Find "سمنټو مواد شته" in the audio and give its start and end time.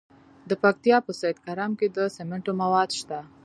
2.15-3.19